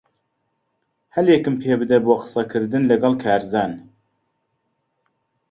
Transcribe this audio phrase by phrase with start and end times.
[1.15, 3.71] ھەلێکم پێبدە بۆ قسەکردن لەگەڵ کارزان.